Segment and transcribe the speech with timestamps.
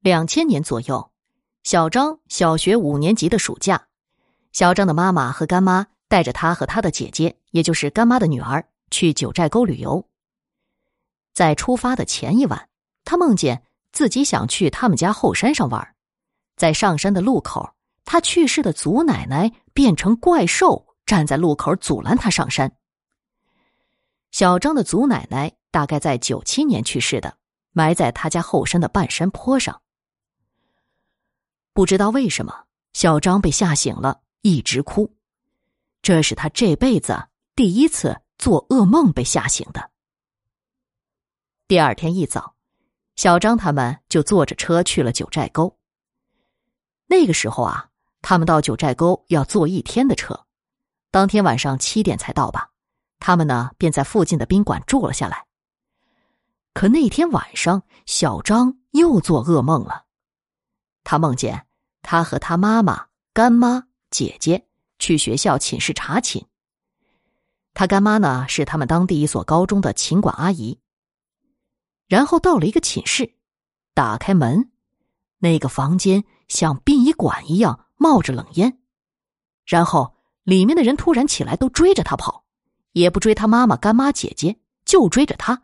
[0.00, 1.10] 两千年左右，
[1.62, 3.88] 小张小学五年级的暑假，
[4.50, 10.02] 小张的妈妈和干妈带着他和他的姐姐，也就是干妈的女儿，去九寨沟旅游。
[11.34, 12.70] 在出发的前一晚，
[13.04, 15.94] 他梦见自己想去他们家后山上玩，
[16.56, 17.74] 在上山的路口，
[18.06, 22.74] 他去世的祖奶奶变成怪兽，站在路口阻拦他上山。
[24.30, 27.36] 小张的祖奶奶大概在九七年去世的，
[27.72, 29.82] 埋在他家后山的半山坡上。
[31.80, 35.16] 不知道为什么，小张被吓醒了，一直哭。
[36.02, 39.90] 这是他这辈子第一次做噩梦被吓醒的。
[41.66, 42.54] 第二天一早，
[43.16, 45.78] 小张他们就坐着车去了九寨沟。
[47.06, 47.88] 那个时候啊，
[48.20, 50.44] 他们到九寨沟要坐一天的车，
[51.10, 52.68] 当天晚上七点才到吧。
[53.20, 55.46] 他们呢，便在附近的宾馆住了下来。
[56.74, 60.04] 可那天晚上，小张又做噩梦了。
[61.02, 61.66] 他梦见
[62.02, 64.66] 他和他妈妈、干妈、姐姐
[64.98, 66.44] 去学校寝室查寝。
[67.72, 70.78] 他干妈呢是他们当地一所高中的寝管阿姨。
[72.08, 73.34] 然后到了一个寝室，
[73.94, 74.72] 打开门，
[75.38, 78.80] 那个房间像殡仪馆一样冒着冷烟。
[79.64, 82.44] 然后里面的人突然起来，都追着他跑，
[82.90, 85.62] 也不追他妈妈、干妈、姐姐，就追着他。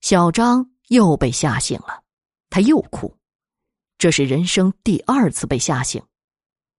[0.00, 2.04] 小张又被吓醒了，
[2.48, 3.17] 他又哭。
[3.98, 6.02] 这是人生第二次被吓醒，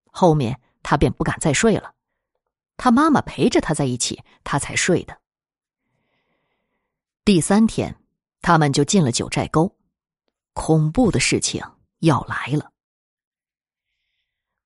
[0.06, 1.94] 后面他便不敢再睡了。
[2.78, 5.20] 他妈妈陪着他在一起，他才睡的。
[7.26, 8.02] 第三天，
[8.42, 9.76] 他们就进了九寨沟，
[10.53, 11.61] 恐怖的事情
[12.00, 12.72] 要来了。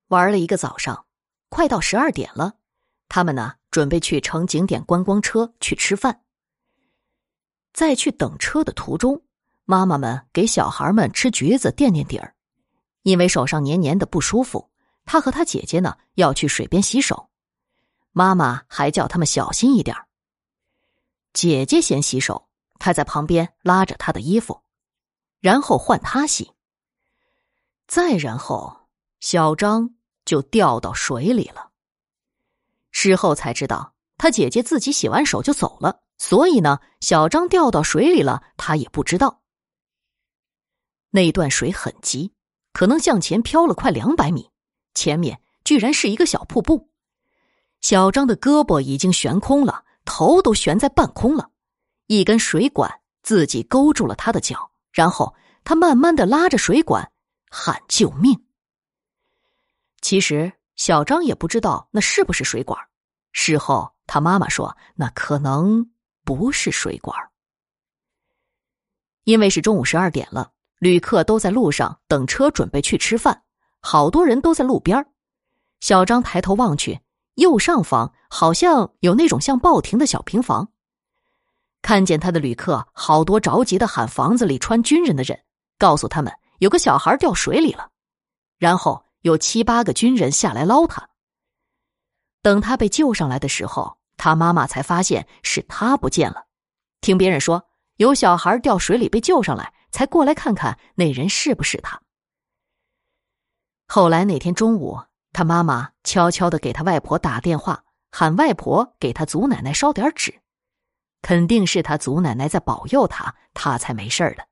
[0.10, 1.08] 玩了一个早上，
[1.50, 2.54] 快到十二点了，
[3.10, 6.22] 他们呢准备去乘景点观光车去吃饭。
[7.74, 9.26] 在去等车的途中，
[9.66, 12.33] 妈妈们给小孩们吃橘子垫垫底儿。
[13.04, 14.70] 因为手上黏黏的不舒服，
[15.06, 17.30] 他和他姐姐呢要去水边洗手，
[18.12, 19.96] 妈妈还叫他们小心一点
[21.34, 22.48] 姐姐先洗手，
[22.80, 24.62] 他在旁边拉着她的衣服，
[25.40, 26.52] 然后换他洗。
[27.88, 28.88] 再然后，
[29.20, 29.96] 小张
[30.26, 31.72] 就掉到水里了。
[32.92, 39.42] 事后才知道，他姐姐自己洗完手就走了，所以呢，小张掉到水里了，他也不知道。
[41.10, 42.34] 那段水很急。
[42.74, 44.50] 可能向前飘了快两百米，
[44.94, 46.90] 前面居然是一个小瀑布。
[47.82, 51.52] 小张的胳膊已经悬空了，头都悬在半空了。
[52.08, 57.12] 一根水管自己勾住了他的脚，然后他慢慢的拉着水管
[57.50, 58.46] 喊救命。
[60.02, 62.80] 其实小张也不知道那是不是水管。
[63.32, 65.92] 事后他妈妈说，那可能
[66.24, 67.18] 不是水管，
[69.26, 70.53] 因为是中午十二点了。
[70.84, 73.44] 旅客都在路上等车，准备去吃饭。
[73.80, 75.06] 好多人都在路边
[75.80, 77.00] 小张抬头望去，
[77.36, 80.68] 右上方好像有那种像报亭的小平房。
[81.82, 85.40] 看见他的旅客，好多着急的喊房子里穿军人的人，
[85.78, 87.90] 告诉他们有个小孩掉水里了。
[88.58, 91.08] 然后有七八个军人下来捞他。
[92.42, 96.44] 等他被救上来的时候，他妈妈才发现是他不见了。
[97.00, 97.64] 听别人说
[97.96, 99.72] 有小孩掉水里被救上来。
[99.94, 102.02] 才过来看看那人是不是他。
[103.88, 105.00] 后来那天中午，
[105.32, 110.42] 他妈妈悄悄的给他外婆打电话，喊外婆给他祖奶奶烧点纸，
[111.22, 114.48] 肯定是他祖奶奶在保佑他，他才没事的。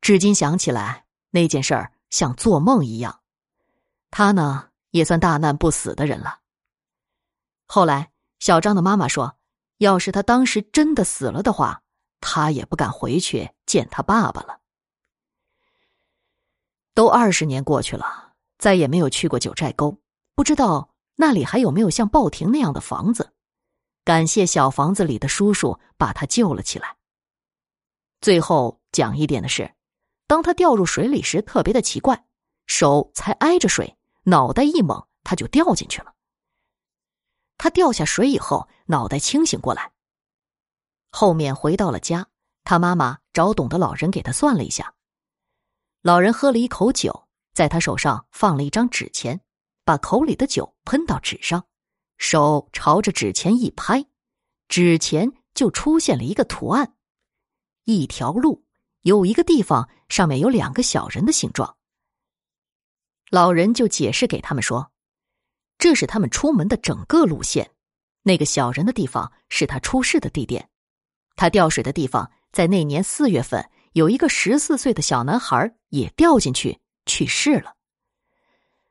[0.00, 3.20] 至今想起来，那件事儿像做梦一样。
[4.12, 6.38] 他呢，也算大难不死的人了。
[7.66, 9.36] 后来，小张的妈妈说，
[9.78, 11.81] 要是他当时真的死了的话。
[12.22, 14.60] 他也不敢回去见他爸爸了。
[16.94, 19.98] 都二十年过去了，再也没有去过九寨沟，
[20.34, 23.34] 不知道那里还有没有像报亭那样的房子。
[24.04, 26.96] 感谢小房子里的叔叔把他救了起来。
[28.20, 29.74] 最后讲一点的是，
[30.26, 32.24] 当他掉入水里时，特别的奇怪，
[32.66, 36.14] 手才挨着水，脑袋一猛，他就掉进去了。
[37.58, 39.91] 他掉下水以后，脑袋清醒过来。
[41.12, 42.26] 后面回到了家，
[42.64, 44.94] 他妈妈找懂的老人给他算了一下。
[46.00, 49.40] 老人喝了一口酒，在他手上放了一张纸钱，
[49.84, 51.66] 把口里的酒喷到纸上，
[52.16, 54.06] 手朝着纸钱一拍，
[54.68, 56.94] 纸钱就出现了一个图案，
[57.84, 58.64] 一条路，
[59.02, 61.76] 有一个地方上面有两个小人的形状。
[63.30, 64.90] 老人就解释给他们说，
[65.76, 67.70] 这是他们出门的整个路线，
[68.22, 70.70] 那个小人的地方是他出事的地点。
[71.36, 77.74] 他掉水的地方，在那年四月份有一个十四岁的小男孩也掉进去去世了。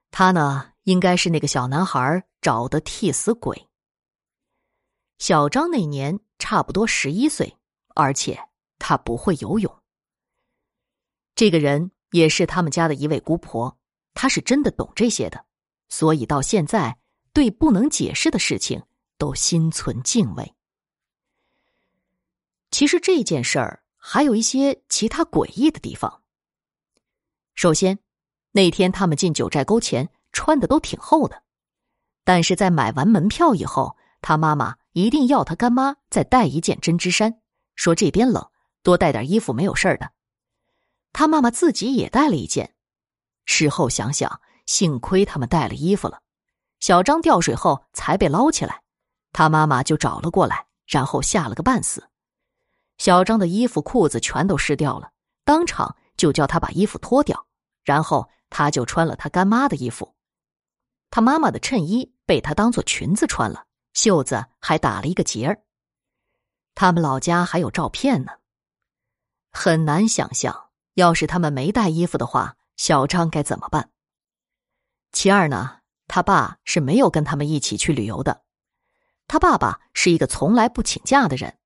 [0.10, 3.68] 他呢，应该是那个小男孩找的替死鬼。
[5.20, 7.56] 小张那年差不多十一岁，
[7.96, 8.40] 而且
[8.80, 9.74] 他不会游泳。
[11.36, 13.78] 这个人也是他们家的一位姑婆，
[14.14, 15.46] 她是真的懂这些的，
[15.90, 16.98] 所以到现在
[17.34, 18.84] 对不能解释的事情
[19.18, 20.54] 都心存敬畏。
[22.72, 26.24] 其实这件事儿还有一些其他诡异的地方。
[27.54, 28.00] 首先，
[28.52, 31.44] 那天他们进九寨沟前穿的都挺厚的，
[32.24, 37.42] 但是在买完门票以后，他妈妈一定要他干妈再带一件针织衫，
[37.76, 38.50] 说这边冷，
[38.82, 40.12] 多带点衣服没有事儿的。
[41.14, 42.74] 他妈妈自己也带了一件。
[43.46, 46.22] 事后想想，幸亏他们带了衣服了，
[46.80, 48.82] 小张掉水后才被捞起来，
[49.34, 52.08] 他妈妈就找了过来，然后吓了个半死。
[53.02, 55.10] 小张的衣服裤子全都湿掉了，
[55.44, 57.48] 当场就叫他把衣服脱掉，
[57.84, 60.14] 然后他就穿了他干妈的衣服。
[61.10, 65.64] 他妈妈的衬衣被他当做裙子穿了，袖子还打了一个结儿。
[66.76, 68.34] 他们老家还有照片呢。
[69.52, 73.90] 很难想象，要是他们没带衣服的话，小张该怎么办？
[75.12, 78.44] 其二呢，他爸是没有跟他们一起去旅游的。
[79.28, 81.58] 他爸爸是一个从来不请假的人。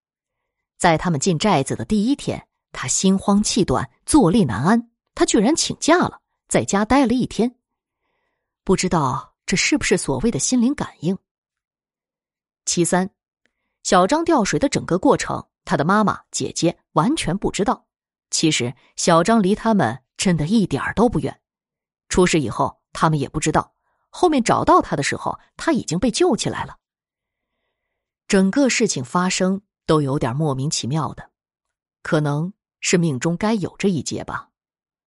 [0.85, 4.91] 在他们进寨子的第一天，他心慌气短，坐立难安。
[5.15, 7.55] 他居然请假了，在家待了一天。
[8.63, 11.17] 不知道这是不是所谓的心灵感应？
[12.65, 13.09] 其三，
[13.81, 17.87] 小张掉水的整个过程，他的妈妈、姐姐完全不知道。
[18.29, 21.41] 其实，小张离他们真的一点儿都不远。
[22.09, 23.73] 出事以后，他们也不知道。
[24.11, 26.77] 后面找到他的时候，他已经被救起来了。
[28.27, 29.63] 整个事情发生。
[29.85, 31.31] 都有点莫名其妙的，
[32.01, 34.49] 可能是命中该有这一劫吧。